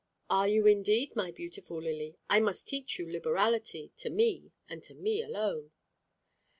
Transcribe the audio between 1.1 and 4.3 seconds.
my beautiful Lily? I must teach you liberality, to